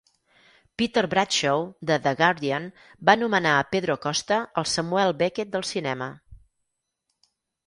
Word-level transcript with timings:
Peter 0.81 1.01
Bradshaw, 1.09 1.65
de 1.89 1.97
"The 2.07 2.13
Guardian", 2.21 2.65
va 3.09 3.15
anomenar 3.19 3.51
a 3.59 3.67
Pedro 3.75 3.97
Costa 4.07 4.41
"el 4.63 4.69
Samuel 4.73 5.15
Beckett 5.21 5.53
del 5.59 5.67
cinema". 5.75 6.09